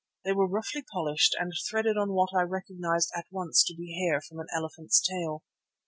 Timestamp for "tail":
4.99-5.43